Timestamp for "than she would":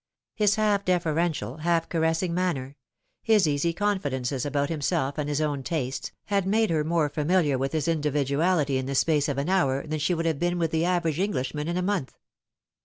9.85-10.25